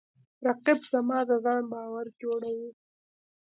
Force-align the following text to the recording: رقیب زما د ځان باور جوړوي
رقیب 0.45 0.79
زما 0.91 1.19
د 1.29 1.31
ځان 1.43 1.63
باور 1.71 2.05
جوړوي 2.21 2.71